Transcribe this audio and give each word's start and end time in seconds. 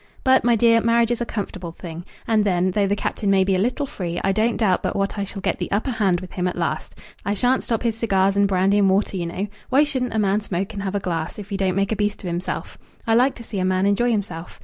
"But 0.23 0.43
my 0.43 0.55
dear, 0.55 0.81
marriage 0.81 1.11
is 1.11 1.21
a 1.21 1.27
comfortable 1.27 1.71
thing. 1.73 2.05
And 2.27 2.43
then, 2.43 2.71
though 2.71 2.87
the 2.87 2.95
Captain 2.95 3.29
may 3.29 3.43
be 3.43 3.53
a 3.53 3.59
little 3.59 3.85
free, 3.85 4.19
I 4.23 4.31
don't 4.31 4.57
doubt 4.57 4.81
but 4.81 4.95
what 4.95 5.19
I 5.19 5.25
shall 5.25 5.43
get 5.43 5.59
the 5.59 5.69
upper 5.71 5.91
hand 5.91 6.21
with 6.21 6.31
him 6.31 6.47
at 6.47 6.57
last. 6.57 6.95
I 7.23 7.35
shan't 7.35 7.61
stop 7.63 7.83
his 7.83 7.99
cigars 7.99 8.35
and 8.35 8.47
brandy 8.47 8.79
and 8.79 8.89
water 8.89 9.15
you 9.15 9.27
know. 9.27 9.45
Why 9.69 9.83
shouldn't 9.83 10.15
a 10.15 10.17
man 10.17 10.41
smoke 10.41 10.73
and 10.73 10.81
have 10.81 10.95
a 10.95 10.99
glass, 10.99 11.37
if 11.37 11.49
he 11.51 11.55
don't 11.57 11.75
make 11.75 11.91
a 11.91 11.95
beast 11.95 12.23
of 12.23 12.27
himself? 12.29 12.79
I 13.05 13.13
like 13.13 13.35
to 13.35 13.43
see 13.43 13.59
a 13.59 13.63
man 13.63 13.85
enjoy 13.85 14.09
himself. 14.09 14.59